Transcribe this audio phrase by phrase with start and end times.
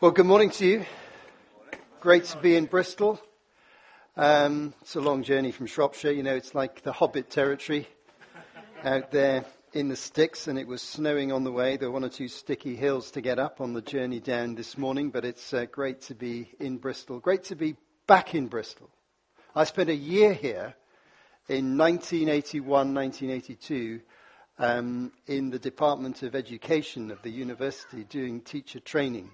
[0.00, 0.84] Well, good morning to you.
[2.00, 3.20] Great to be in Bristol.
[4.16, 6.10] Um, it's a long journey from Shropshire.
[6.10, 7.86] You know, it's like the Hobbit territory
[8.82, 11.76] out there in the sticks, and it was snowing on the way.
[11.76, 14.76] There were one or two sticky hills to get up on the journey down this
[14.76, 17.20] morning, but it's uh, great to be in Bristol.
[17.20, 17.76] Great to be
[18.08, 18.90] back in Bristol.
[19.54, 20.74] I spent a year here
[21.48, 24.00] in 1981, 1982
[24.58, 29.30] um, in the Department of Education of the university doing teacher training.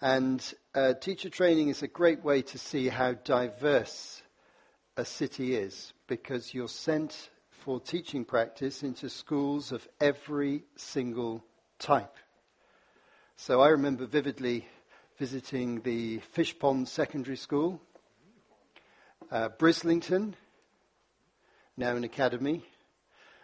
[0.00, 0.40] And
[0.76, 4.22] uh, teacher training is a great way to see how diverse
[4.96, 11.42] a city is because you're sent for teaching practice into schools of every single
[11.80, 12.14] type.
[13.34, 14.68] So I remember vividly
[15.18, 17.80] visiting the Fishpond Secondary School,
[19.32, 20.34] uh, Brislington,
[21.76, 22.62] now an academy,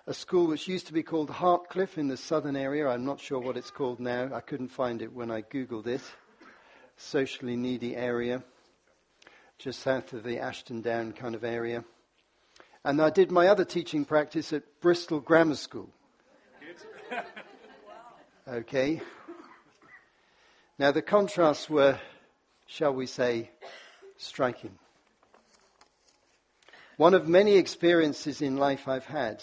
[0.06, 2.86] a school which used to be called Hartcliffe in the southern area.
[2.86, 4.30] I'm not sure what it's called now.
[4.32, 6.02] I couldn't find it when I Googled it
[6.96, 8.42] socially needy area,
[9.58, 11.84] just south of the Ashton Down kind of area.
[12.84, 15.88] And I did my other teaching practice at Bristol Grammar School.
[18.46, 19.00] Okay.
[20.78, 21.98] Now the contrasts were,
[22.66, 23.50] shall we say,
[24.18, 24.78] striking.
[26.98, 29.42] One of many experiences in life I've had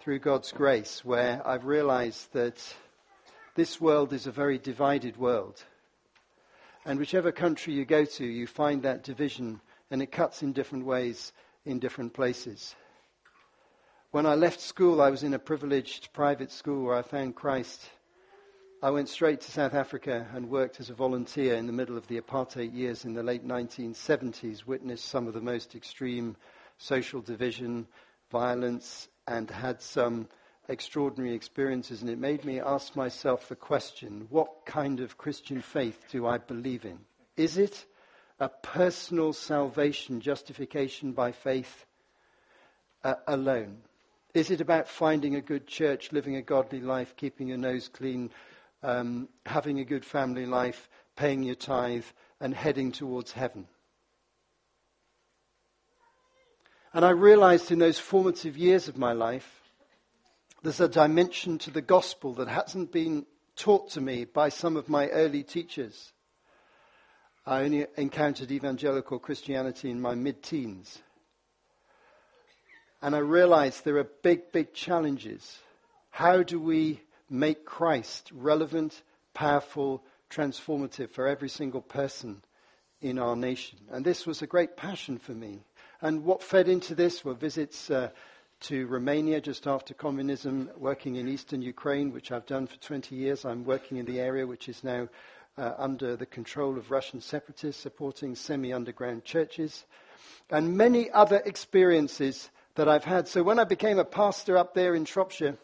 [0.00, 2.62] through God's grace where I've realized that
[3.56, 5.64] this world is a very divided world.
[6.84, 10.86] And whichever country you go to, you find that division, and it cuts in different
[10.86, 11.32] ways
[11.64, 12.74] in different places.
[14.12, 17.88] When I left school, I was in a privileged private school where I found Christ.
[18.82, 22.06] I went straight to South Africa and worked as a volunteer in the middle of
[22.08, 26.34] the apartheid years in the late 1970s, witnessed some of the most extreme
[26.78, 27.86] social division,
[28.30, 30.28] violence, and had some
[30.70, 36.04] extraordinary experiences, and it made me ask myself the question what kind of Christian faith
[36.10, 36.98] do I believe in?
[37.36, 37.84] Is it
[38.38, 41.84] a personal salvation, justification by faith
[43.02, 43.78] uh, alone?
[44.32, 48.30] Is it about finding a good church, living a godly life, keeping your nose clean,
[48.82, 52.04] um, having a good family life, paying your tithe,
[52.40, 53.66] and heading towards heaven?
[56.92, 59.59] And I realized in those formative years of my life
[60.62, 63.24] there's a dimension to the gospel that hasn't been
[63.56, 66.12] taught to me by some of my early teachers.
[67.46, 70.98] I only encountered evangelical Christianity in my mid teens.
[73.02, 75.58] And I realized there are big, big challenges.
[76.10, 77.00] How do we
[77.30, 82.42] make Christ relevant, powerful, transformative for every single person
[83.00, 83.78] in our nation?
[83.90, 85.60] And this was a great passion for me.
[86.02, 88.10] And what fed into this were visits uh,
[88.60, 93.44] to Romania just after communism, working in eastern Ukraine, which I've done for 20 years.
[93.44, 95.08] I'm working in the area which is now
[95.56, 99.84] uh, under the control of Russian separatists, supporting semi underground churches,
[100.50, 103.28] and many other experiences that I've had.
[103.28, 105.56] So when I became a pastor up there in Shropshire,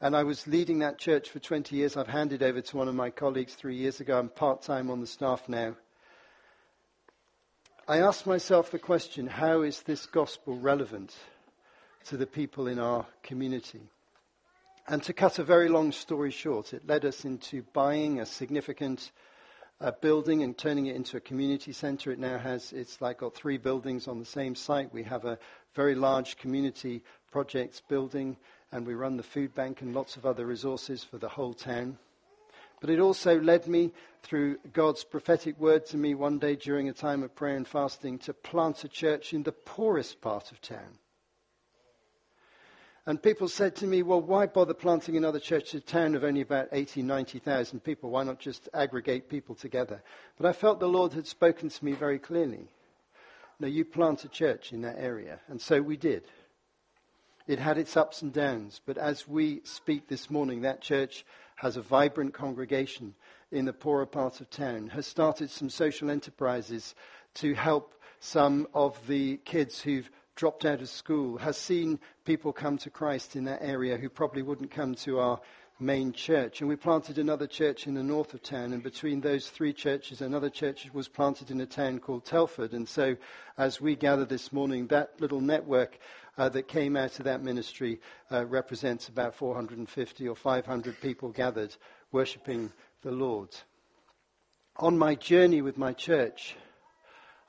[0.00, 2.94] and I was leading that church for 20 years, I've handed over to one of
[2.94, 4.18] my colleagues three years ago.
[4.18, 5.76] I'm part time on the staff now.
[7.88, 11.14] I asked myself the question how is this gospel relevant
[12.06, 13.80] to the people in our community.
[14.88, 19.12] And to cut a very long story short, it led us into buying a significant
[19.80, 22.10] uh, building and turning it into a community center.
[22.10, 24.92] It now has, it's like got three buildings on the same site.
[24.92, 25.38] We have a
[25.74, 28.36] very large community projects building,
[28.70, 31.98] and we run the food bank and lots of other resources for the whole town.
[32.80, 33.92] But it also led me
[34.22, 38.18] through God's prophetic word to me one day during a time of prayer and fasting
[38.20, 40.98] to plant a church in the poorest part of town.
[43.04, 46.22] And people said to me, well, why bother planting another church in a town of
[46.22, 48.10] only about 80, 90,000 people?
[48.10, 50.02] Why not just aggregate people together?
[50.38, 52.68] But I felt the Lord had spoken to me very clearly.
[53.58, 55.40] No, you plant a church in that area.
[55.48, 56.22] And so we did.
[57.48, 58.80] It had its ups and downs.
[58.86, 61.24] But as we speak this morning, that church
[61.56, 63.14] has a vibrant congregation
[63.50, 66.94] in the poorer part of town, has started some social enterprises
[67.34, 72.78] to help some of the kids who've dropped out of school, has seen people come
[72.78, 75.40] to Christ in that area who probably wouldn't come to our
[75.78, 76.60] main church.
[76.60, 80.20] And we planted another church in the north of town, and between those three churches,
[80.20, 82.72] another church was planted in a town called Telford.
[82.72, 83.16] And so,
[83.58, 85.98] as we gather this morning, that little network
[86.38, 88.00] uh, that came out of that ministry
[88.30, 91.74] uh, represents about 450 or 500 people gathered
[92.10, 93.50] worshipping the Lord.
[94.76, 96.56] On my journey with my church,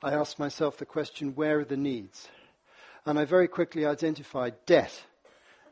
[0.02, 2.28] I asked myself the question where are the needs?
[3.06, 5.02] And I very quickly identified debt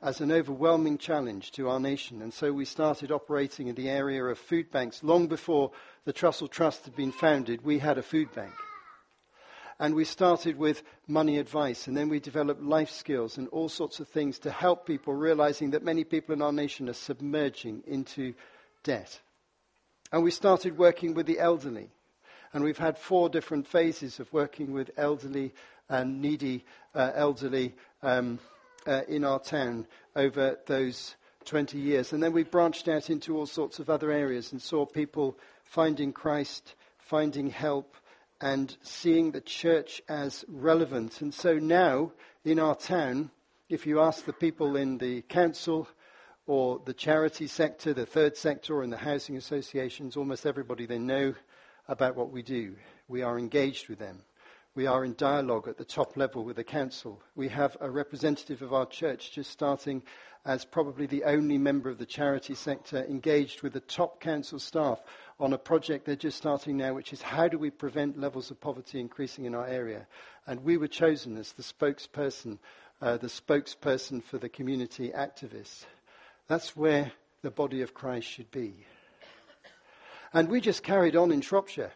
[0.03, 2.21] as an overwhelming challenge to our nation.
[2.21, 5.03] And so we started operating in the area of food banks.
[5.03, 5.71] Long before
[6.05, 8.53] the Trussell Trust had been founded, we had a food bank.
[9.79, 14.01] And we started with money advice, and then we developed life skills and all sorts
[14.01, 18.35] of things to help people, realizing that many people in our nation are submerging into
[18.85, 19.21] debt.
[20.13, 21.89] And we started working with the elderly.
[22.53, 25.55] And we've had four different phases of working with elderly
[25.89, 26.65] and needy
[26.95, 28.39] uh, elderly um,
[28.87, 32.13] uh, in our town over those 20 years.
[32.13, 36.13] And then we branched out into all sorts of other areas and saw people finding
[36.13, 37.97] Christ, finding help,
[38.41, 41.21] and seeing the church as relevant.
[41.21, 42.13] And so now
[42.45, 43.31] in our town,
[43.69, 45.89] if you ask the people in the council
[46.47, 50.99] or the charity sector, the third sector, or in the housing associations, almost everybody they
[50.99, 51.35] know
[51.89, 52.75] about what we do.
[53.09, 54.23] We are engaged with them.
[54.75, 57.21] We are in dialogue at the top level with the council.
[57.35, 60.03] We have a representative of our church just starting
[60.45, 65.01] as probably the only member of the charity sector engaged with the top council staff
[65.39, 68.61] on a project they're just starting now, which is how do we prevent levels of
[68.61, 70.07] poverty increasing in our area?
[70.47, 72.59] And we were chosen as the spokesperson,
[73.01, 75.85] uh, the spokesperson for the community activists.
[76.49, 77.13] That's where
[77.43, 78.87] the body of Christ should be.
[80.35, 81.93] And we just carried on in Shropshire.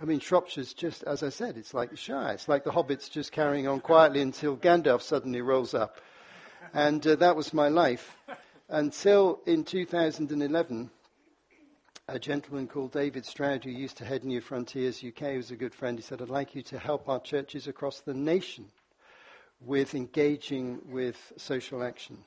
[0.00, 2.32] I mean, Shropshire's just, as I said, it's like the Shire.
[2.32, 6.00] It's like the hobbits just carrying on quietly until Gandalf suddenly rolls up.
[6.72, 8.16] And uh, that was my life.
[8.68, 10.90] Until in 2011,
[12.06, 15.74] a gentleman called David Stroud, who used to head New Frontiers UK, was a good
[15.74, 15.98] friend.
[15.98, 18.66] He said, I'd like you to help our churches across the nation
[19.60, 22.18] with engaging with social action.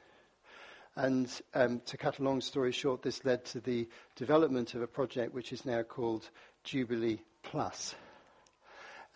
[0.95, 4.88] And um, to cut a long story short, this led to the development of a
[4.88, 6.29] project which is now called
[6.63, 7.95] Jubilee Plus.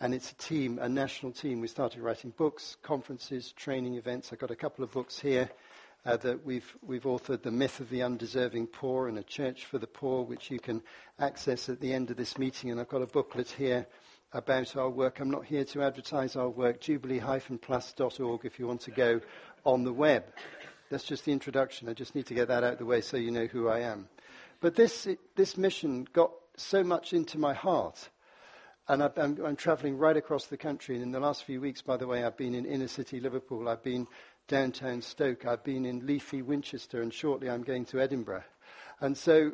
[0.00, 1.60] And it's a team, a national team.
[1.60, 4.32] We started writing books, conferences, training events.
[4.32, 5.50] I've got a couple of books here
[6.04, 9.78] uh, that we've, we've authored The Myth of the Undeserving Poor and A Church for
[9.78, 10.82] the Poor, which you can
[11.18, 12.70] access at the end of this meeting.
[12.70, 13.86] And I've got a booklet here
[14.32, 15.20] about our work.
[15.20, 19.20] I'm not here to advertise our work, jubilee-plus.org if you want to go
[19.64, 20.24] on the web.
[20.90, 21.88] That's just the introduction.
[21.88, 23.80] I just need to get that out of the way so you know who I
[23.80, 24.08] am.
[24.60, 28.08] But this, this mission got so much into my heart
[28.88, 30.94] and I'm, I'm traveling right across the country.
[30.94, 33.68] And in the last few weeks, by the way, I've been in inner city Liverpool.
[33.68, 34.06] I've been
[34.46, 35.44] downtown Stoke.
[35.44, 37.02] I've been in leafy Winchester.
[37.02, 38.44] And shortly I'm going to Edinburgh.
[39.00, 39.52] And so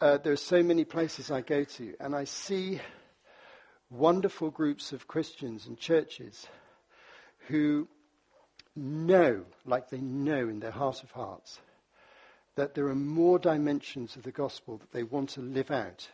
[0.00, 1.94] uh, there are so many places I go to.
[2.00, 2.80] And I see
[3.90, 6.46] wonderful groups of Christians and churches
[7.48, 7.86] who
[8.76, 11.58] know, like they know in their heart of hearts,
[12.56, 16.08] that there are more dimensions of the gospel that they want to live out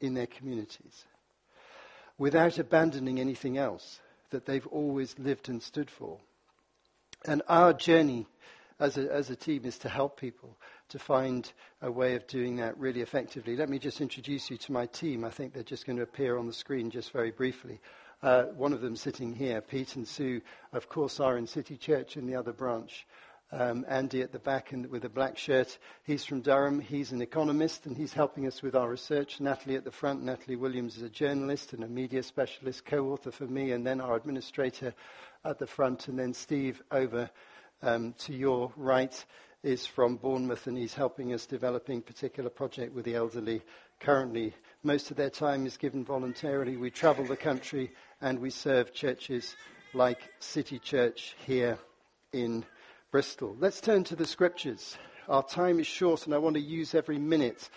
[0.00, 1.04] in their communities
[2.18, 4.00] without abandoning anything else
[4.30, 6.18] that they've always lived and stood for.
[7.24, 8.26] And our journey
[8.78, 10.56] as a, as a team is to help people
[10.90, 11.50] to find
[11.82, 13.56] a way of doing that really effectively.
[13.56, 15.24] Let me just introduce you to my team.
[15.24, 17.80] I think they're just going to appear on the screen just very briefly.
[18.22, 22.16] Uh, one of them sitting here, Pete and Sue, of course, are in City Church
[22.16, 23.06] in the other branch.
[23.52, 25.76] Um, Andy at the back with a black shirt.
[26.04, 26.80] He's from Durham.
[26.80, 29.40] He's an economist and he's helping us with our research.
[29.40, 30.22] Natalie at the front.
[30.22, 34.14] Natalie Williams is a journalist and a media specialist, co-author for me, and then our
[34.14, 34.94] administrator
[35.44, 36.06] at the front.
[36.06, 37.28] And then Steve over
[37.82, 39.24] um, to your right
[39.62, 43.62] is from Bournemouth and he's helping us developing a particular project with the elderly
[43.98, 44.54] currently.
[44.82, 46.78] Most of their time is given voluntarily.
[46.78, 47.90] We travel the country
[48.22, 49.54] and we serve churches
[49.92, 51.78] like City Church here
[52.32, 52.64] in
[53.10, 53.54] Bristol.
[53.60, 54.96] Let's turn to the scriptures.
[55.28, 57.68] Our time is short, and I want to use every minute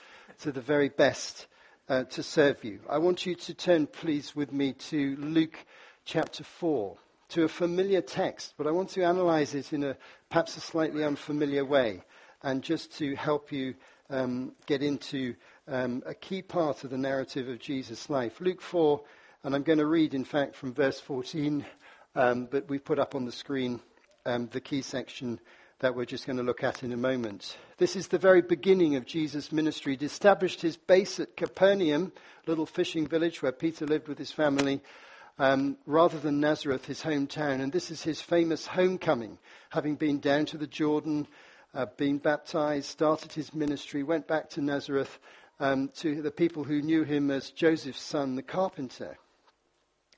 [0.42, 1.48] to the very best
[1.90, 2.80] uh, to serve you.
[2.90, 5.58] I want you to turn, please, with me to Luke
[6.06, 6.98] chapter 4,
[7.30, 9.98] to a familiar text, but I want to analyze it in a
[10.30, 12.02] perhaps a slightly unfamiliar way,
[12.44, 13.76] and just to help you
[14.10, 15.36] um, get into
[15.68, 18.42] um, a key part of the narrative of Jesus' life.
[18.42, 19.02] Luke 4,
[19.44, 21.66] and I'm going to read, in fact, from verse 14,
[22.16, 23.80] um, but we've put up on the screen
[24.26, 25.40] um, the key section
[25.80, 27.58] that we're just going to look at in a moment.
[27.78, 29.98] This is the very beginning of Jesus' ministry.
[29.98, 32.14] He established his base at Capernaum,
[32.46, 34.82] little fishing village where Peter lived with his family,
[35.40, 37.62] um, rather than Nazareth, his hometown.
[37.62, 39.38] And this is his famous homecoming,
[39.72, 41.28] having been down to the Jordan,
[41.74, 45.20] uh, been baptized, started his ministry, went back to Nazareth
[45.60, 49.18] um, to the people who knew him as Joseph's son, the carpenter.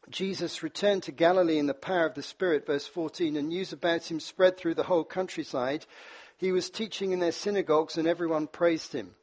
[0.10, 4.10] Jesus returned to Galilee in the power of the Spirit, verse 14, and news about
[4.10, 5.86] him spread through the whole countryside.
[6.38, 9.15] He was teaching in their synagogues, and everyone praised him.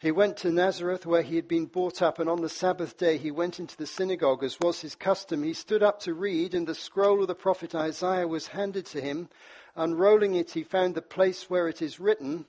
[0.00, 3.18] He went to Nazareth, where he had been brought up, and on the Sabbath day
[3.18, 5.42] he went into the synagogue, as was his custom.
[5.42, 9.00] He stood up to read, and the scroll of the prophet Isaiah was handed to
[9.00, 9.28] him.
[9.74, 12.46] Unrolling it, he found the place where it is written,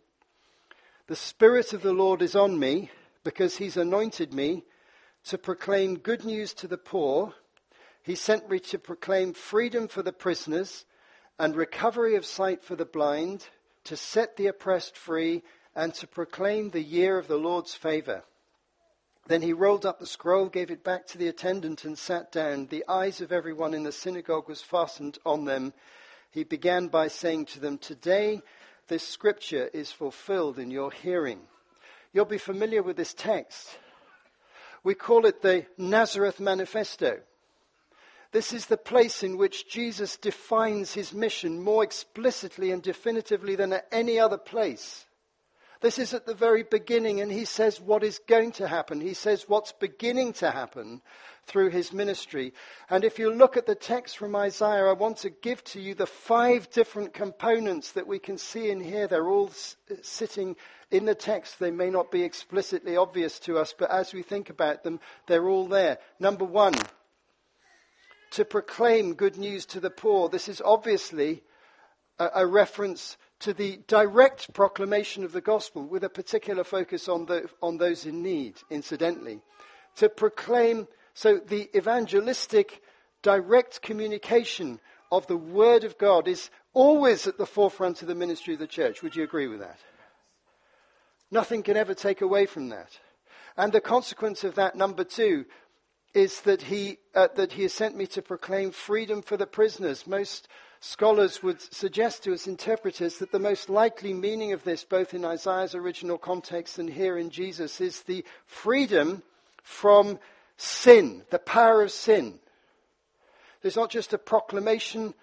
[1.08, 2.92] The Spirit of the Lord is on me,
[3.30, 4.64] because he's anointed me
[5.24, 7.32] to proclaim good news to the poor.
[8.02, 10.84] He sent me to proclaim freedom for the prisoners
[11.38, 13.46] and recovery of sight for the blind,
[13.84, 15.44] to set the oppressed free,
[15.76, 18.24] and to proclaim the year of the Lord's favor.
[19.28, 22.66] Then he rolled up the scroll, gave it back to the attendant, and sat down.
[22.66, 25.74] The eyes of everyone in the synagogue was fastened on them.
[26.32, 28.42] He began by saying to them, Today
[28.88, 31.42] this scripture is fulfilled in your hearing.
[32.14, 33.78] You'll be familiar with this text.
[34.84, 37.20] We call it the Nazareth Manifesto.
[38.32, 43.74] This is the place in which Jesus defines his mission more explicitly and definitively than
[43.74, 45.06] at any other place.
[45.82, 49.00] This is at the very beginning, and he says what is going to happen.
[49.00, 51.02] He says what's beginning to happen
[51.46, 52.54] through his ministry.
[52.90, 55.96] And if you look at the text from Isaiah, I want to give to you
[55.96, 59.08] the five different components that we can see in here.
[59.08, 59.52] They're all
[60.02, 60.58] sitting
[60.92, 61.60] in the text.
[61.60, 65.48] They may not be explicitly obvious to us, but as we think about them, they're
[65.48, 66.00] all there.
[66.20, 66.76] Number one,
[68.32, 70.30] to proclaim good news to the poor.
[70.30, 71.42] This is obviously
[72.20, 77.26] a, a reference to the direct proclamation of the gospel with a particular focus on,
[77.26, 79.40] the, on those in need, incidentally.
[79.98, 82.82] To proclaim, so the evangelistic
[83.22, 84.80] direct communication
[85.12, 88.68] of the word of God is always at the forefront of the ministry of the
[88.68, 89.02] church.
[89.02, 89.80] Would you agree with that?
[91.32, 93.00] Nothing can ever take away from that.
[93.58, 95.46] And the consequence of that, number two,
[96.14, 100.08] is that he, uh, that he has sent me to proclaim freedom for the prisoners.
[100.08, 100.48] Most
[100.82, 105.26] Scholars would suggest to us interpreters that the most likely meaning of this, both in
[105.26, 109.22] Isaiah's original context and here in Jesus, is the freedom
[109.62, 110.20] from
[110.56, 112.40] sin, the power of sin.
[113.62, 115.14] There's not just a proclamation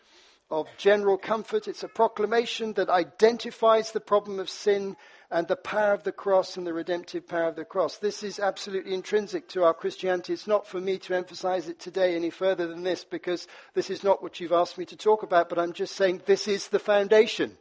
[0.50, 4.96] of general comfort, it's a proclamation that identifies the problem of sin
[5.30, 7.98] and the power of the cross and the redemptive power of the cross.
[7.98, 10.32] This is absolutely intrinsic to our Christianity.
[10.32, 14.04] It's not for me to emphasize it today any further than this because this is
[14.04, 16.78] not what you've asked me to talk about, but I'm just saying this is the
[16.78, 17.56] foundation.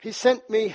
[0.00, 0.74] He sent me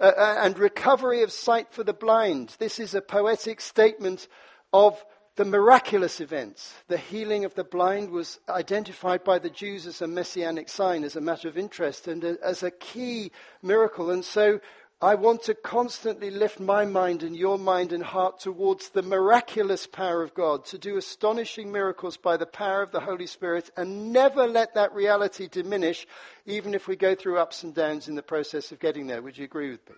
[0.00, 2.56] uh, uh and recovery of sight for the blind.
[2.58, 4.26] This is a poetic statement
[4.72, 5.02] of
[5.36, 10.06] the miraculous events, the healing of the blind, was identified by the Jews as a
[10.06, 14.10] messianic sign, as a matter of interest, and as a key miracle.
[14.10, 14.60] And so
[15.00, 19.86] I want to constantly lift my mind and your mind and heart towards the miraculous
[19.86, 24.12] power of God, to do astonishing miracles by the power of the Holy Spirit, and
[24.12, 26.06] never let that reality diminish,
[26.44, 29.22] even if we go through ups and downs in the process of getting there.
[29.22, 29.96] Would you agree with me?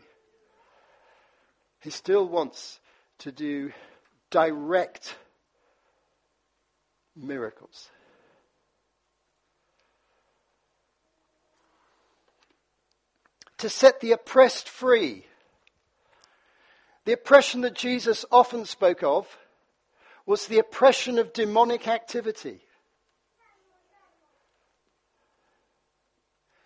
[1.80, 2.78] He still wants
[3.18, 3.72] to do
[4.30, 5.16] direct
[7.16, 7.90] miracles.
[13.58, 15.24] To set the oppressed free.
[17.04, 19.26] The oppression that Jesus often spoke of
[20.26, 22.60] was the oppression of demonic activity.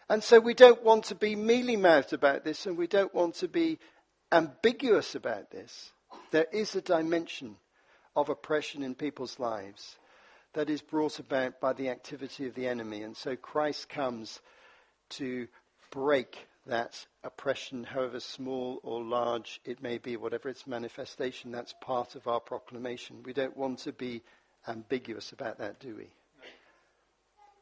[0.08, 3.34] And so we don't want to be mealy mouthed about this and we don't want
[3.36, 3.78] to be
[4.32, 5.92] ambiguous about this.
[6.30, 7.56] There is a dimension
[8.16, 9.96] of oppression in people's lives
[10.54, 13.02] that is brought about by the activity of the enemy.
[13.02, 14.40] And so Christ comes
[15.10, 15.48] to
[15.90, 22.14] break that oppression, however small or large it may be, whatever its manifestation, that's part
[22.14, 23.22] of our proclamation.
[23.24, 24.22] We don't want to be
[24.66, 26.08] ambiguous about that, do we?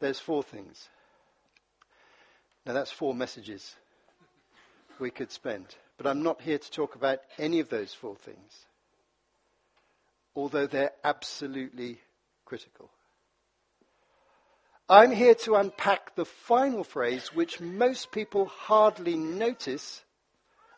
[0.00, 0.88] There's four things.
[2.66, 3.76] Now, that's four messages
[4.98, 5.66] we could spend.
[5.96, 8.66] But I'm not here to talk about any of those four things,
[10.34, 12.00] although they're absolutely
[12.46, 12.90] critical.
[14.88, 20.04] I'm here to unpack the final phrase, which most people hardly notice,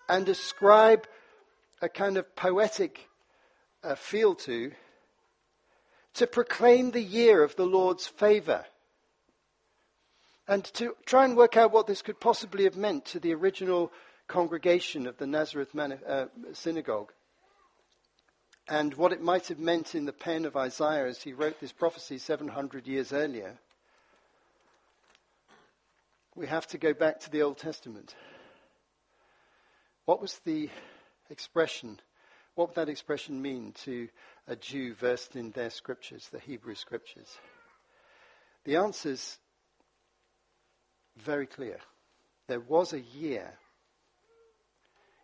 [0.08, 1.06] and ascribe
[1.82, 3.06] a kind of poetic
[3.84, 4.72] uh, feel to,
[6.14, 8.64] to proclaim the year of the Lord's favor.
[10.48, 13.92] And to try and work out what this could possibly have meant to the original
[14.26, 17.12] congregation of the Nazareth uh, synagogue
[18.68, 21.72] and what it might have meant in the pen of Isaiah as he wrote this
[21.72, 23.56] prophecy 700 years earlier,
[26.34, 28.14] we have to go back to the Old Testament.
[30.04, 30.68] What was the
[31.30, 31.98] expression?
[32.54, 34.08] What would that expression mean to
[34.46, 37.38] a Jew versed in their scriptures, the Hebrew scriptures?
[38.64, 39.38] The answer is
[41.16, 41.78] very clear.
[42.48, 43.54] There was a year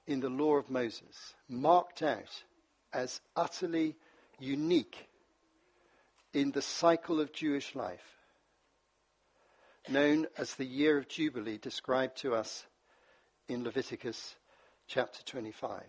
[0.07, 2.43] in the law of Moses marked out
[2.95, 3.97] as utterly
[4.39, 5.09] unique
[6.33, 8.01] in the cycle of Jewish life.
[9.87, 12.65] known as the year of Jubilee, described to us
[13.49, 14.35] in Leviticus
[14.87, 15.83] chapter 25.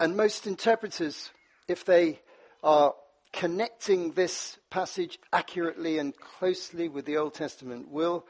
[0.00, 1.30] And most interpreters,
[1.68, 2.20] if they
[2.62, 2.94] are
[3.34, 8.26] connecting this passage accurately and closely with the Old Testament, will,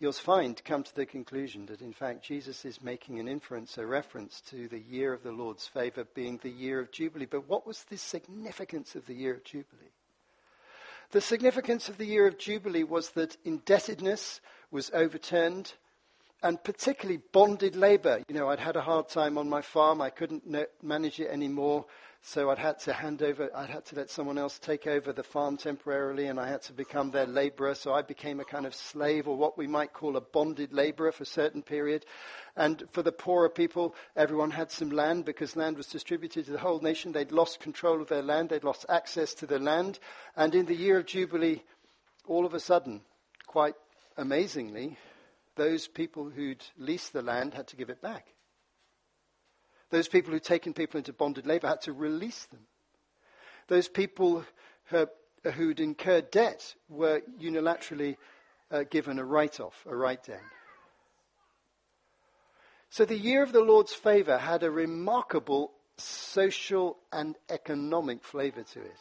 [0.00, 3.78] you'll find, to come to the conclusion that in fact Jesus is making an inference,
[3.78, 7.26] a reference to the year of the Lord's favor being the year of Jubilee.
[7.26, 9.92] But what was the significance of the year of Jubilee?
[11.10, 14.40] The significance of the year of Jubilee was that indebtedness
[14.70, 15.74] was overturned
[16.42, 18.22] and particularly bonded labor.
[18.28, 20.00] You know, I'd had a hard time on my farm.
[20.00, 20.44] I couldn't
[20.82, 21.86] manage it anymore.
[22.22, 25.22] So I'd had to hand over, I'd had to let someone else take over the
[25.22, 27.74] farm temporarily, and I had to become their laborer.
[27.74, 31.12] So I became a kind of slave, or what we might call a bonded laborer
[31.12, 32.04] for a certain period.
[32.56, 36.58] And for the poorer people, everyone had some land because land was distributed to the
[36.58, 37.12] whole nation.
[37.12, 39.98] They'd lost control of their land, they'd lost access to the land.
[40.36, 41.62] And in the year of Jubilee,
[42.26, 43.00] all of a sudden,
[43.46, 43.76] quite
[44.18, 44.98] amazingly,
[45.60, 48.28] those people who'd leased the land had to give it back.
[49.90, 52.60] Those people who'd taken people into bonded labor had to release them.
[53.68, 54.42] Those people
[54.86, 58.16] who'd incurred debt were unilaterally
[58.70, 60.40] uh, given a write off, a write down.
[62.88, 68.80] So the year of the Lord's favor had a remarkable social and economic flavor to
[68.80, 68.98] it.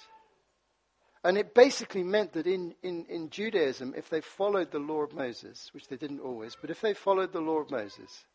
[1.24, 5.14] And it basically meant that in, in, in Judaism, if they followed the law of
[5.14, 8.26] Moses, which they didn't always, but if they followed the law of Moses,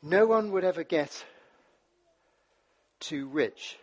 [0.00, 1.24] no one would ever get
[3.00, 3.78] too rich.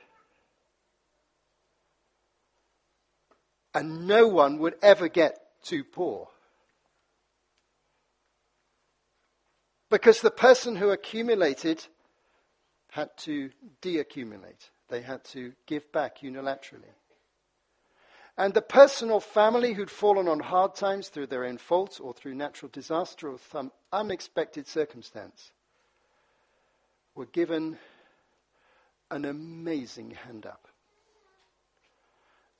[3.74, 6.30] And no one would ever get too poor.
[9.90, 11.86] Because the person who accumulated
[12.92, 13.50] had to
[13.82, 14.70] deaccumulate.
[14.90, 16.94] They had to give back unilaterally.
[18.38, 22.14] And the person or family who'd fallen on hard times through their own fault or
[22.14, 25.52] through natural disaster or some unexpected circumstance
[27.16, 27.78] were given
[29.12, 30.68] an amazing hand up,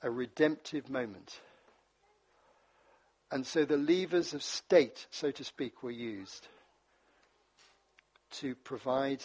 [0.02, 1.40] a redemptive moment.
[3.30, 6.46] And so the levers of state, so to speak, were used
[8.32, 9.22] to provide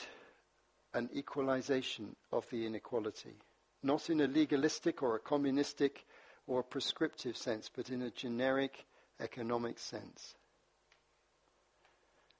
[0.95, 3.35] an equalization of the inequality,
[3.83, 6.05] not in a legalistic or a communistic
[6.47, 8.85] or a prescriptive sense, but in a generic
[9.19, 10.35] economic sense.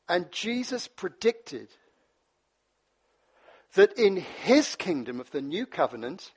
[0.07, 1.67] And Jesus predicted
[3.73, 6.31] that in his kingdom of the new covenant,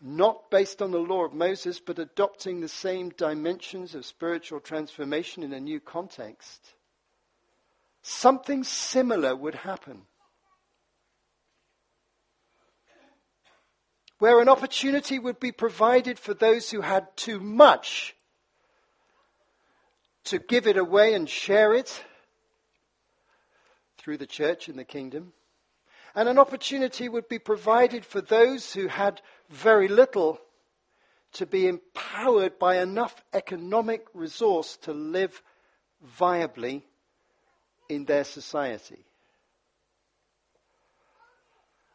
[0.00, 5.42] not based on the law of Moses, but adopting the same dimensions of spiritual transformation
[5.42, 6.72] in a new context,
[8.02, 10.02] something similar would happen.
[14.24, 18.16] Where an opportunity would be provided for those who had too much
[20.24, 22.02] to give it away and share it
[23.98, 25.34] through the church and the kingdom.
[26.14, 30.40] And an opportunity would be provided for those who had very little
[31.34, 35.42] to be empowered by enough economic resource to live
[36.18, 36.80] viably
[37.90, 39.04] in their society.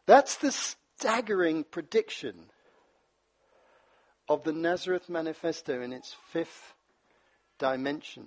[0.06, 0.52] That's the
[1.00, 2.34] staggering prediction
[4.28, 6.74] of the Nazareth Manifesto in its fifth
[7.58, 8.26] dimension.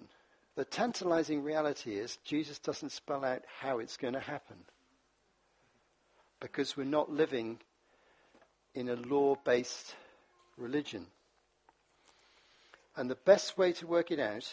[0.56, 4.58] The tantalizing reality is Jesus doesn't spell out how it's going to happen.
[6.40, 7.60] Because we're not living
[8.74, 9.96] in a law based
[10.58, 11.06] religion.
[12.96, 14.52] And the best way to work it out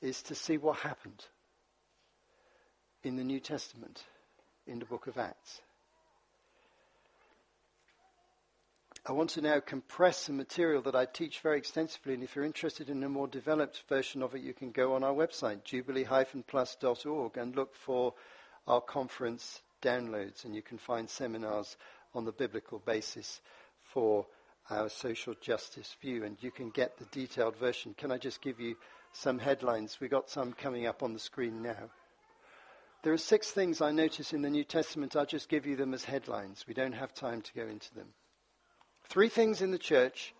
[0.00, 1.26] is to see what happened
[3.04, 4.02] in the New Testament,
[4.66, 5.60] in the book of Acts.
[9.04, 12.44] I want to now compress some material that I teach very extensively, and if you're
[12.44, 17.36] interested in a more developed version of it, you can go on our website, jubilee-plus.org,
[17.36, 18.14] and look for
[18.68, 21.76] our conference downloads, and you can find seminars
[22.14, 23.40] on the biblical basis
[23.82, 24.24] for
[24.70, 27.94] our social justice view, and you can get the detailed version.
[27.94, 28.76] Can I just give you
[29.12, 29.98] some headlines?
[30.00, 31.90] We've got some coming up on the screen now.
[33.02, 35.16] There are six things I notice in the New Testament.
[35.16, 36.66] I'll just give you them as headlines.
[36.68, 38.06] We don't have time to go into them.
[39.12, 40.32] Three things in the church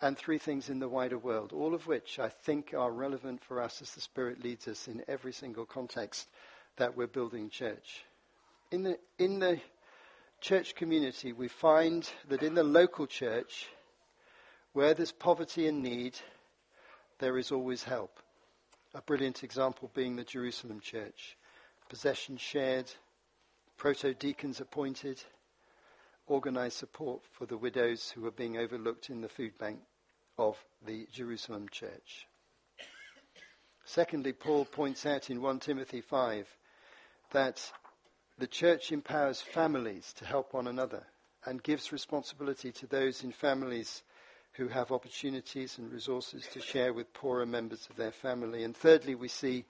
[0.00, 3.60] and three things in the wider world, all of which I think are relevant for
[3.60, 6.26] us as the Spirit leads us in every single context
[6.78, 8.02] that we're building church.
[8.70, 9.60] In the, in the
[10.40, 13.66] church community, we find that in the local church,
[14.72, 16.18] where there's poverty and need,
[17.18, 18.18] there is always help.
[18.94, 21.36] A brilliant example being the Jerusalem church.
[21.90, 22.90] Possession shared,
[23.76, 25.22] proto deacons appointed,
[26.26, 29.80] organize support for the widows who are being overlooked in the food bank
[30.38, 30.56] of
[30.86, 32.26] the Jerusalem church.
[33.84, 36.46] Secondly, Paul points out in 1 Timothy 5
[37.32, 37.72] that
[38.38, 41.04] the church empowers families to help one another
[41.44, 44.02] and gives responsibility to those in families
[44.52, 48.64] who have opportunities and resources to share with poorer members of their family.
[48.64, 49.64] And thirdly, we see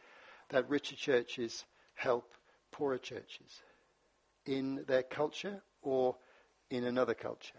[0.50, 2.32] that richer churches help
[2.72, 3.62] poorer churches
[4.46, 6.16] in their culture or
[6.70, 7.58] in another culture.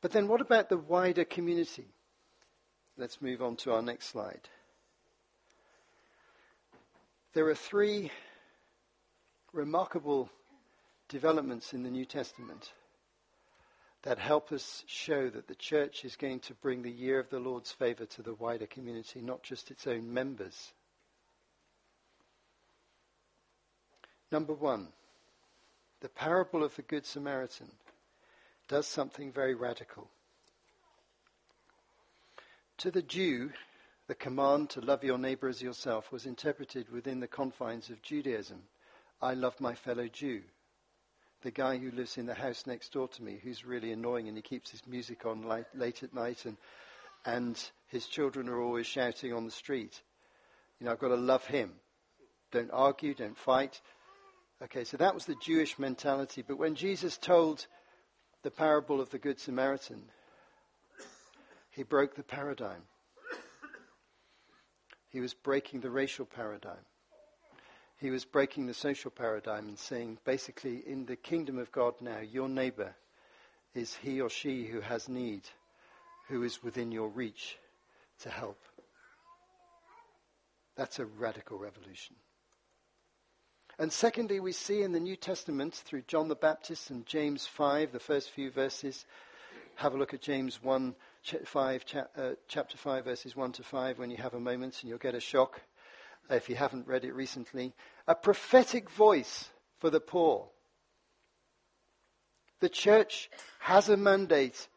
[0.00, 1.88] But then, what about the wider community?
[2.96, 4.48] Let's move on to our next slide.
[7.34, 8.10] There are three
[9.52, 10.30] remarkable
[11.08, 12.72] developments in the New Testament
[14.02, 17.38] that help us show that the church is going to bring the year of the
[17.38, 20.72] Lord's favor to the wider community, not just its own members.
[24.32, 24.88] Number one,
[26.00, 27.70] the parable of the Good Samaritan
[28.68, 30.08] does something very radical.
[32.78, 33.50] To the Jew,
[34.06, 38.62] the command to love your neighbor as yourself was interpreted within the confines of Judaism.
[39.20, 40.42] I love my fellow Jew
[41.42, 44.36] the guy who lives in the house next door to me, who's really annoying and
[44.36, 46.56] he keeps his music on late, late at night and,
[47.24, 50.02] and his children are always shouting on the street.
[50.78, 51.72] You know, I've got to love him.
[52.52, 53.80] Don't argue, don't fight.
[54.62, 56.42] Okay, so that was the Jewish mentality.
[56.46, 57.66] But when Jesus told
[58.42, 60.02] the parable of the Good Samaritan,
[61.70, 62.82] he broke the paradigm.
[65.08, 66.84] He was breaking the racial paradigm
[68.00, 72.20] he was breaking the social paradigm and saying, basically, in the kingdom of God now,
[72.20, 72.94] your neighbor
[73.74, 75.42] is he or she who has need,
[76.28, 77.58] who is within your reach
[78.20, 78.58] to help.
[80.76, 82.16] That's a radical revolution.
[83.80, 87.92] And secondly, we see in the New Testament through John the Baptist and James 5,
[87.92, 89.06] the first few verses.
[89.76, 90.94] Have a look at James 1,
[91.46, 94.98] 5, uh, chapter 5, verses 1 to 5 when you have a moment and you'll
[94.98, 95.62] get a shock
[96.28, 97.72] if you haven't read it recently,
[98.06, 100.50] a prophetic voice for the poor.
[102.60, 104.68] The church has a mandate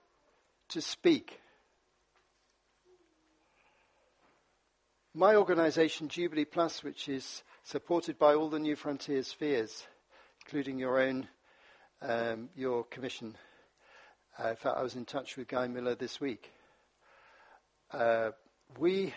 [0.69, 1.41] to speak.
[5.13, 9.85] My organization, Jubilee Plus, which is supported by all the New Frontier spheres,
[10.45, 11.27] including your own,
[12.01, 13.35] um, your commission.
[14.37, 16.51] Uh, in fact, I was in touch with Guy Miller this week.
[17.91, 18.31] Uh,
[18.79, 19.13] we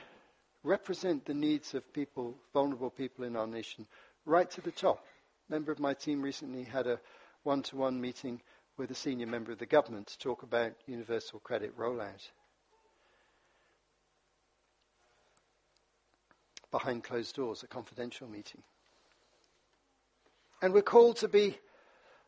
[0.62, 3.86] represent the needs of people, vulnerable people in our nation,
[4.24, 5.04] right to the top.
[5.48, 7.00] A member of my team recently had a
[7.42, 8.40] one to one meeting
[8.76, 12.28] with a senior member of the government to talk about universal credit rollout.
[16.76, 18.62] Behind closed doors, a confidential meeting.
[20.60, 21.56] And we're called to be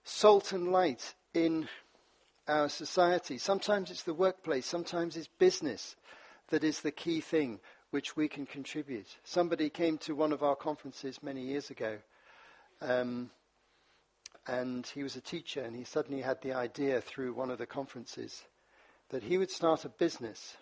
[0.04, 1.68] salt and light in
[2.48, 3.36] our society.
[3.36, 5.96] Sometimes it's the workplace, sometimes it's business
[6.48, 9.18] that is the key thing which we can contribute.
[9.22, 11.98] Somebody came to one of our conferences many years ago,
[12.80, 13.28] um,
[14.46, 17.66] and he was a teacher, and he suddenly had the idea through one of the
[17.66, 18.44] conferences
[19.10, 20.56] that he would start a business,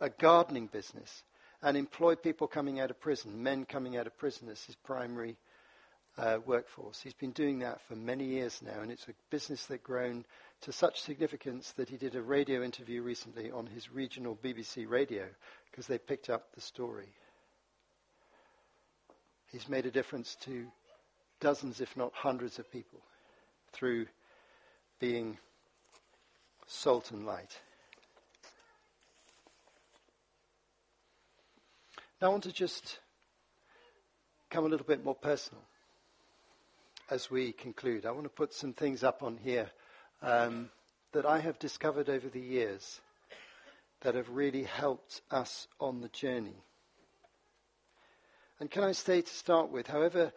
[0.00, 1.22] a gardening business,
[1.66, 5.36] and employ people coming out of prison, men coming out of prison as his primary
[6.16, 7.00] uh, workforce.
[7.00, 10.24] He's been doing that for many years now, and it's a business that's grown
[10.60, 15.24] to such significance that he did a radio interview recently on his regional BBC radio
[15.68, 17.08] because they picked up the story.
[19.50, 20.66] He's made a difference to
[21.40, 23.00] dozens, if not hundreds, of people
[23.72, 24.06] through
[25.00, 25.36] being
[26.68, 27.58] salt and light.
[32.20, 32.98] Now, I want to just
[34.48, 35.62] come a little bit more personal
[37.10, 38.06] as we conclude.
[38.06, 39.70] I want to put some things up on here
[40.22, 40.70] um,
[41.12, 43.02] that I have discovered over the years
[44.00, 46.56] that have really helped us on the journey.
[48.60, 50.32] And can I say to start with, however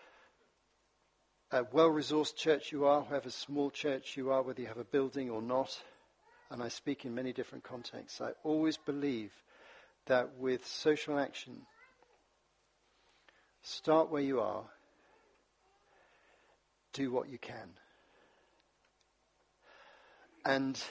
[1.52, 4.84] a well resourced church you are, however small church you are, whether you have a
[4.84, 5.82] building or not,
[6.52, 9.32] and I speak in many different contexts, I always believe
[10.06, 11.62] that with social action,
[13.62, 14.64] start where you are,
[16.94, 17.70] do what you can
[20.46, 20.82] and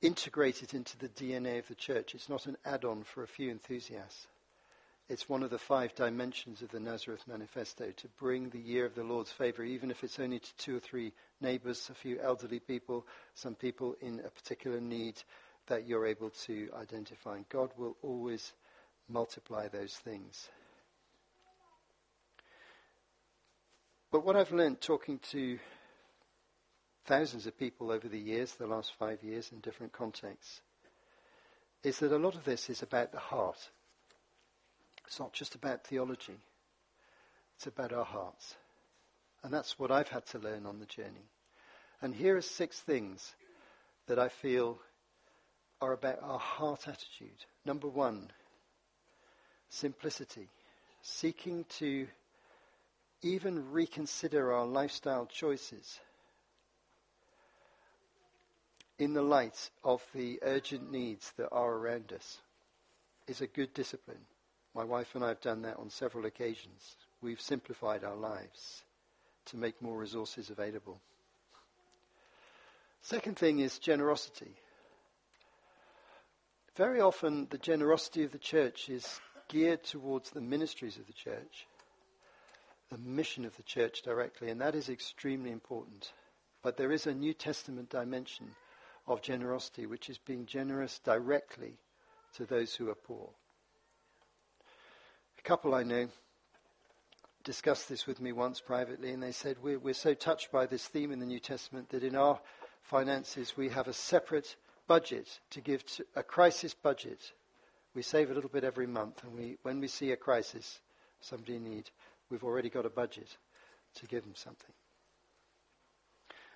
[0.00, 2.14] integrate it into the DNA of the church.
[2.14, 4.26] It's not an add on for a few enthusiasts.
[5.08, 8.94] It's one of the five dimensions of the Nazareth Manifesto to bring the year of
[8.94, 12.60] the Lord's favor, even if it's only to two or three neighbors, a few elderly
[12.60, 15.20] people, some people in a particular need
[15.72, 17.34] that you're able to identify.
[17.34, 18.52] And God will always
[19.08, 20.50] multiply those things.
[24.10, 25.58] But what I've learned talking to
[27.06, 30.60] thousands of people over the years, the last five years in different contexts,
[31.82, 33.70] is that a lot of this is about the heart.
[35.06, 36.36] It's not just about theology,
[37.56, 38.56] it's about our hearts.
[39.42, 41.30] And that's what I've had to learn on the journey.
[42.02, 43.34] And here are six things
[44.06, 44.78] that I feel
[45.82, 47.44] are about our heart attitude.
[47.66, 48.30] Number one,
[49.68, 50.48] simplicity.
[51.02, 52.06] Seeking to
[53.22, 55.98] even reconsider our lifestyle choices
[58.98, 62.38] in the light of the urgent needs that are around us
[63.26, 64.24] is a good discipline.
[64.76, 66.96] My wife and I have done that on several occasions.
[67.20, 68.84] We've simplified our lives
[69.46, 71.00] to make more resources available.
[73.02, 74.54] Second thing is generosity.
[76.76, 81.66] Very often, the generosity of the church is geared towards the ministries of the church,
[82.90, 86.12] the mission of the church directly, and that is extremely important.
[86.62, 88.54] But there is a New Testament dimension
[89.06, 91.74] of generosity, which is being generous directly
[92.36, 93.28] to those who are poor.
[95.38, 96.08] A couple I know
[97.44, 100.86] discussed this with me once privately, and they said, we're, we're so touched by this
[100.86, 102.40] theme in the New Testament that in our
[102.80, 107.20] finances we have a separate budget to give to a crisis budget.
[107.94, 110.80] We save a little bit every month, and we, when we see a crisis,
[111.20, 111.90] somebody in need,
[112.30, 113.36] we've already got a budget
[113.96, 114.72] to give them something.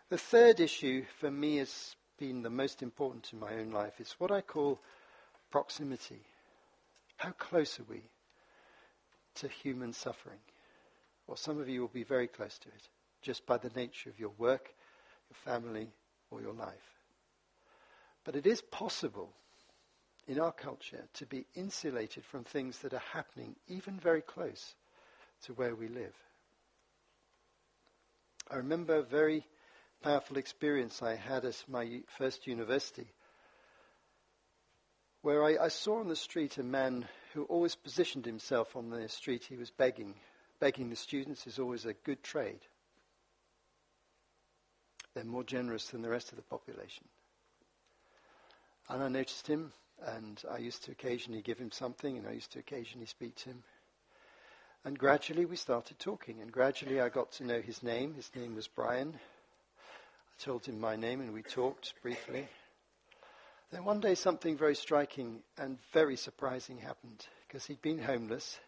[0.08, 3.94] The third issue for me has been the most important in my own life.
[3.98, 4.78] It's what I call
[5.50, 6.20] proximity.
[7.16, 8.02] How close are we
[9.36, 10.38] to human suffering?
[11.26, 12.88] Well, some of you will be very close to it,
[13.20, 14.72] just by the nature of your work,
[15.28, 15.88] your family,
[16.30, 16.95] or your life.
[18.26, 19.32] But it is possible
[20.26, 24.74] in our culture to be insulated from things that are happening even very close
[25.44, 26.14] to where we live.
[28.50, 29.46] I remember a very
[30.02, 33.06] powerful experience I had at my first university
[35.22, 39.08] where I, I, saw on the street a man who always positioned himself on the
[39.08, 39.44] street.
[39.44, 40.14] He was begging.
[40.58, 42.60] Begging the students is always a good trade.
[45.14, 47.04] They're more generous than the rest of the population.
[48.88, 49.72] And I noticed him,
[50.05, 53.51] and I used to occasionally give him something, and I used to occasionally speak to
[53.51, 53.62] him.
[54.85, 58.14] And gradually we started talking, and gradually I got to know his name.
[58.14, 59.14] His name was Brian.
[59.79, 62.46] I told him my name, and we talked briefly.
[63.72, 68.61] Then one day something very striking and very surprising happened, because he'd been homeless,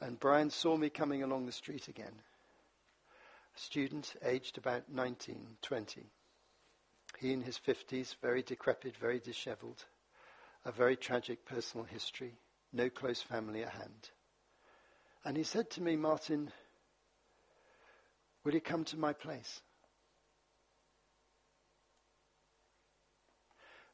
[0.00, 2.12] and Brian saw me coming along the street again.
[3.56, 6.02] A student aged about 19, 20.
[7.18, 9.84] He in his 50s, very decrepit, very disheveled,
[10.64, 12.34] a very tragic personal history,
[12.72, 14.10] no close family at hand.
[15.24, 16.52] And he said to me, Martin,
[18.44, 19.60] will you come to my place?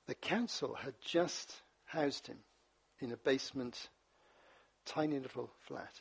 [0.07, 1.55] The council had just
[1.85, 2.39] housed him
[2.99, 3.89] in a basement,
[4.85, 6.01] tiny little flat.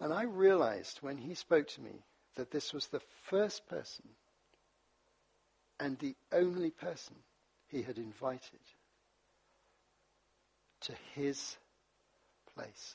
[0.00, 4.08] And I realized when he spoke to me that this was the first person
[5.80, 7.14] and the only person
[7.68, 8.60] he had invited
[10.82, 11.56] to his
[12.54, 12.94] place.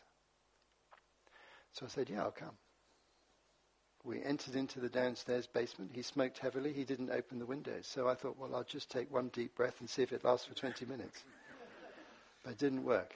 [1.73, 2.57] So I said, Yeah, I'll come.
[4.05, 5.91] We entered into the downstairs basement.
[5.93, 6.73] He smoked heavily.
[6.73, 7.87] He didn't open the windows.
[7.87, 10.45] So I thought, well, I'll just take one deep breath and see if it lasts
[10.45, 11.23] for 20 minutes.
[12.43, 13.15] But it didn't work.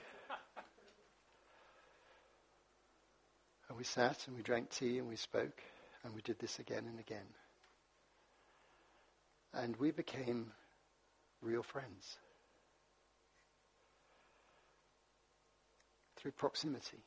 [3.68, 5.62] And we sat and we drank tea and we spoke
[6.04, 7.26] and we did this again and again.
[9.60, 10.52] And we became
[11.42, 12.16] real friends
[16.16, 16.98] through proximity.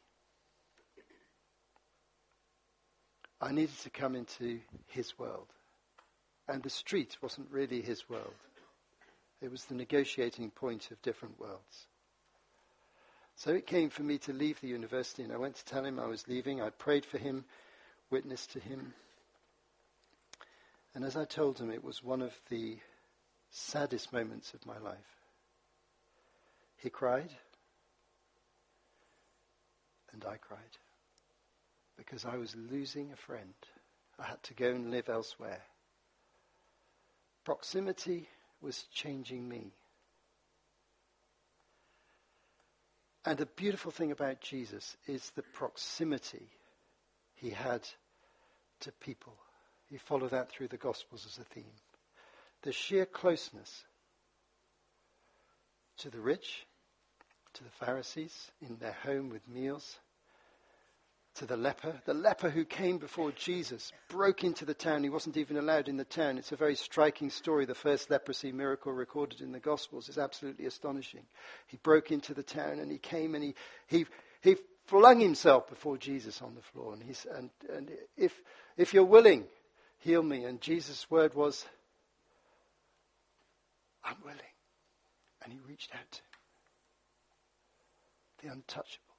[3.40, 5.48] I needed to come into his world.
[6.50, 8.34] And the street wasn't really his world.
[9.42, 11.88] It was the negotiating point of different worlds.
[13.36, 16.00] So it came for me to leave the university, and I went to tell him
[16.00, 16.62] I was leaving.
[16.62, 17.46] I prayed for him,
[18.10, 18.94] witnessed to him.
[20.94, 22.78] And as I told him, it was one of the
[23.50, 24.98] saddest moments of my life.
[26.78, 27.30] He cried,
[30.12, 30.78] and I cried
[31.96, 33.54] because I was losing a friend.
[34.20, 35.62] I had to go and live elsewhere.
[37.44, 38.28] Proximity
[38.62, 39.72] was changing me.
[43.26, 46.50] And the beautiful thing about Jesus is the proximity
[47.36, 47.88] he had
[48.82, 49.36] to people.
[49.92, 51.66] You follow that through the Gospels as a theme.
[52.64, 53.84] The sheer closeness
[55.98, 56.66] to the rich,
[57.54, 60.00] to the Pharisees in their home with meals,
[61.36, 62.02] to the leper.
[62.06, 65.04] The leper who came before Jesus broke into the town.
[65.04, 66.38] He wasn't even allowed in the town.
[66.38, 67.66] It's a very striking story.
[67.66, 71.26] The first leprosy miracle recorded in the Gospels is absolutely astonishing.
[71.68, 73.56] He broke into the town and he came and he,
[73.88, 74.06] he,
[74.42, 76.94] he flung himself before Jesus on the floor.
[76.94, 78.34] And, he's, and, and if,
[78.78, 79.46] if you're willing,
[80.02, 80.44] heal me.
[80.44, 81.66] And Jesus' word was,
[84.04, 84.40] I'm willing.
[85.44, 86.22] And he reached out to
[88.46, 89.12] the untouchable.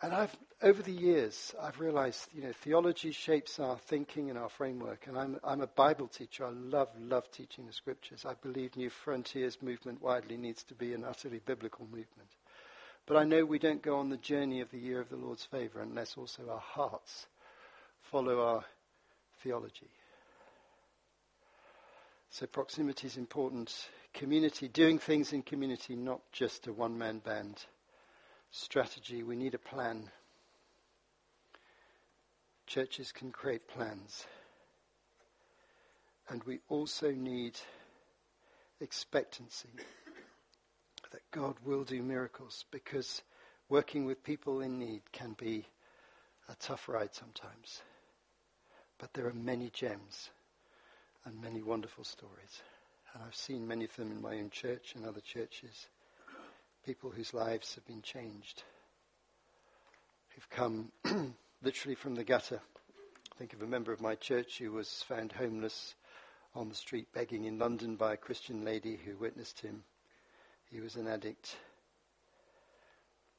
[0.00, 4.48] And I've, over the years, I've realized, you know, theology shapes our thinking and our
[4.48, 5.08] framework.
[5.08, 6.46] And I'm, I'm a Bible teacher.
[6.46, 8.24] I love, love teaching the scriptures.
[8.24, 12.30] I believe New Frontiers movement widely needs to be an utterly biblical movement.
[13.08, 15.42] But I know we don't go on the journey of the year of the Lord's
[15.46, 17.26] favor unless also our hearts
[18.02, 18.64] follow our
[19.42, 19.88] theology.
[22.28, 23.74] So proximity is important.
[24.12, 27.56] Community, doing things in community, not just a one man band
[28.50, 30.10] strategy, we need a plan.
[32.66, 34.26] Churches can create plans.
[36.28, 37.58] And we also need
[38.82, 39.70] expectancy
[41.10, 43.22] that God will do miracles because
[43.68, 45.66] working with people in need can be
[46.48, 47.82] a tough ride sometimes.
[48.98, 50.30] But there are many gems
[51.24, 52.62] and many wonderful stories.
[53.14, 55.88] And I've seen many of them in my own church and other churches
[56.88, 58.62] people whose lives have been changed,
[60.30, 60.90] who've come
[61.62, 62.62] literally from the gutter.
[63.36, 65.94] Think of a member of my church who was found homeless
[66.54, 69.84] on the street begging in London by a Christian lady who witnessed him.
[70.70, 71.56] He was an addict.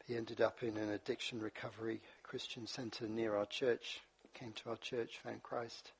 [0.06, 4.02] He ended up in an addiction recovery Christian center near our church,
[4.34, 5.92] came to our church, found Christ.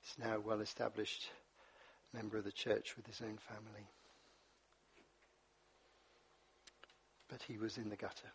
[0.00, 1.28] He's now a well established
[2.14, 3.88] member of the church with his own family.
[7.28, 8.32] but he was in the gutter.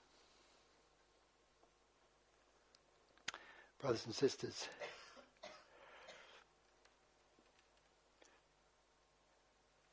[3.81, 4.67] Brothers and sisters,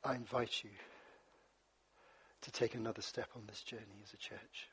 [0.03, 0.69] I invite you
[2.41, 4.69] to take another step on this journey as a church.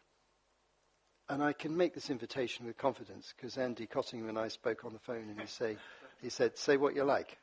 [1.29, 4.95] And I can make this invitation with confidence because Andy Cottingham and I spoke on
[4.95, 5.77] the phone and he, say,
[6.23, 7.37] he said, Say what you like.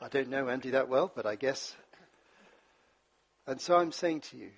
[0.00, 1.76] I don't know Andy that well, but I guess.
[3.46, 4.50] And so I'm saying to you,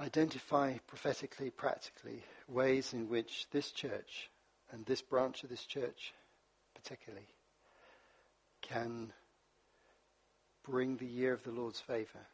[0.00, 4.30] identify prophetically, practically, ways in which this church
[4.72, 6.12] and this branch of this church,
[6.74, 7.26] particularly,
[8.62, 9.12] can
[10.68, 12.26] bring the year of the Lord's favor.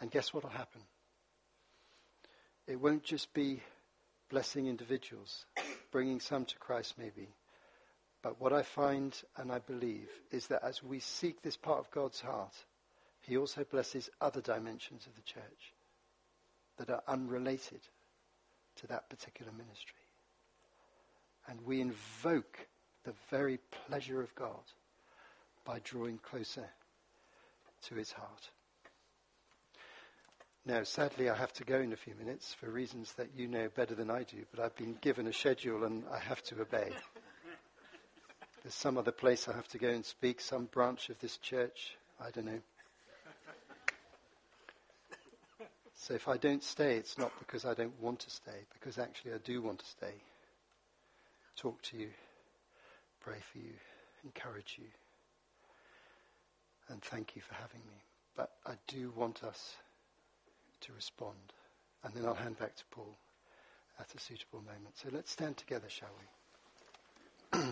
[0.00, 0.82] And guess what will happen?
[2.66, 3.62] It won't just be
[4.28, 5.46] blessing individuals,
[5.90, 7.28] bringing some to Christ maybe.
[8.22, 11.90] But what I find and I believe is that as we seek this part of
[11.90, 12.54] God's heart,
[13.20, 15.72] He also blesses other dimensions of the church
[16.76, 17.80] that are unrelated
[18.76, 19.94] to that particular ministry.
[21.48, 22.66] And we invoke
[23.04, 24.64] the very pleasure of God
[25.64, 26.68] by drawing closer
[27.82, 28.50] to his heart.
[30.64, 33.68] Now, sadly, I have to go in a few minutes for reasons that you know
[33.68, 36.90] better than I do, but I've been given a schedule and I have to obey.
[38.62, 41.96] There's some other place I have to go and speak, some branch of this church,
[42.20, 42.60] I don't know.
[45.94, 49.34] So if I don't stay, it's not because I don't want to stay, because actually
[49.34, 50.14] I do want to stay.
[51.56, 52.08] Talk to you,
[53.20, 53.72] pray for you,
[54.24, 54.86] encourage you,
[56.88, 58.02] and thank you for having me.
[58.36, 59.76] But I do want us
[60.82, 61.52] to respond.
[62.04, 63.18] And then I'll hand back to Paul
[63.98, 64.96] at a suitable moment.
[64.96, 66.14] So let's stand together, shall
[67.52, 67.58] we?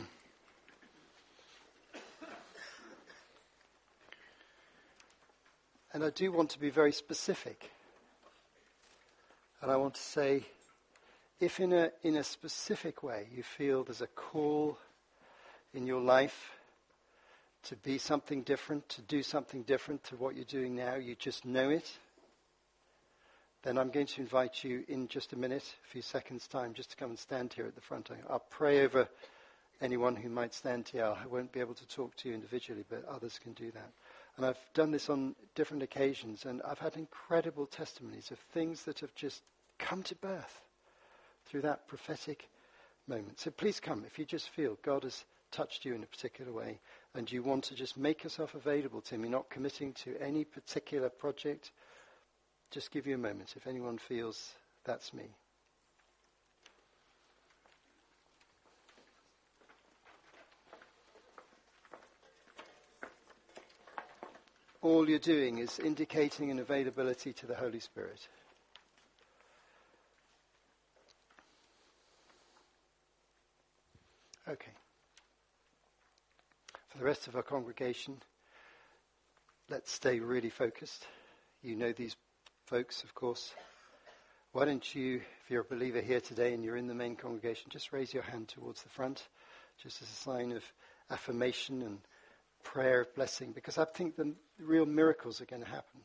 [5.92, 7.70] and I do want to be very specific
[9.64, 10.42] and I want to say,
[11.40, 14.76] if in a, in a specific way you feel there's a call
[15.72, 16.50] in your life
[17.64, 21.44] to be something different, to do something different to what you're doing now, you just
[21.44, 21.90] know it,
[23.62, 26.90] then I'm going to invite you in just a minute, a few seconds' time, just
[26.90, 28.10] to come and stand here at the front.
[28.28, 29.08] I'll pray over
[29.80, 31.04] anyone who might stand here.
[31.04, 33.90] I won't be able to talk to you individually, but others can do that.
[34.36, 39.00] And I've done this on different occasions, and I've had incredible testimonies of things that
[39.00, 39.42] have just
[39.78, 40.62] come to birth
[41.46, 42.48] through that prophetic
[43.06, 43.40] moment.
[43.40, 46.80] So please come if you just feel God has touched you in a particular way
[47.14, 49.22] and you want to just make yourself available to Him.
[49.22, 51.70] You're not committing to any particular project.
[52.70, 54.54] Just give you a moment if anyone feels
[54.84, 55.30] that's me.
[64.84, 68.28] all you're doing is indicating an availability to the Holy Spirit.
[74.46, 74.70] Okay.
[76.94, 78.22] For the rest of our congregation,
[79.68, 81.04] let's stay really focused.
[81.60, 82.14] You know these
[82.66, 83.52] folks, of course.
[84.52, 87.72] Why don't you, if you're a believer here today and you're in the main congregation,
[87.72, 89.26] just raise your hand towards the front,
[89.82, 90.62] just as a sign of
[91.10, 91.98] affirmation and
[92.62, 96.00] prayer of blessing, because I think the real miracles are going to happen.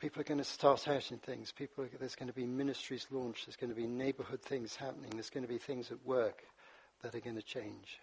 [0.00, 1.52] People are going to start out in things.
[1.52, 3.44] People, are, there's going to be ministries launched.
[3.44, 5.10] There's going to be neighborhood things happening.
[5.10, 6.42] There's going to be things at work
[7.02, 7.98] that are going to change.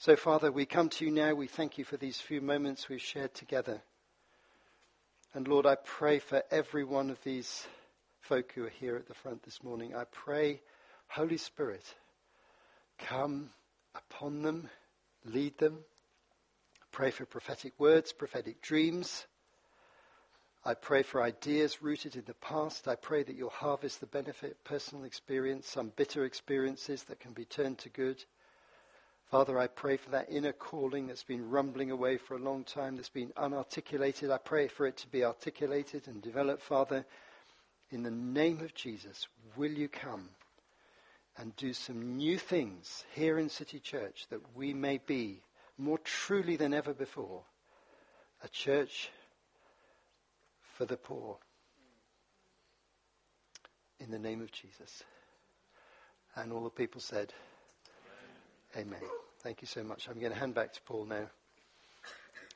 [0.00, 1.34] So, Father, we come to you now.
[1.34, 3.82] We thank you for these few moments we've shared together.
[5.34, 7.66] And Lord, I pray for every one of these
[8.20, 9.96] folk who are here at the front this morning.
[9.96, 10.60] I pray,
[11.08, 11.82] Holy Spirit,
[12.98, 13.50] come
[13.96, 14.70] upon them,
[15.24, 15.80] lead them.
[16.92, 19.26] Pray for prophetic words, prophetic dreams.
[20.64, 22.86] I pray for ideas rooted in the past.
[22.86, 27.44] I pray that you'll harvest the benefit personal experience, some bitter experiences that can be
[27.44, 28.24] turned to good.
[29.30, 32.96] Father, I pray for that inner calling that's been rumbling away for a long time,
[32.96, 34.30] that's been unarticulated.
[34.30, 36.62] I pray for it to be articulated and developed.
[36.62, 37.04] Father,
[37.90, 40.30] in the name of Jesus, will you come
[41.36, 45.42] and do some new things here in City Church that we may be
[45.76, 47.42] more truly than ever before
[48.42, 49.10] a church
[50.76, 51.36] for the poor.
[54.00, 55.02] In the name of Jesus.
[56.34, 57.32] And all the people said,
[58.78, 59.00] Amen.
[59.42, 60.08] Thank you so much.
[60.08, 61.26] I'm going to hand back to Paul now,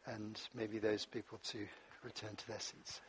[0.06, 1.58] and maybe those people to
[2.04, 3.00] return to their seats.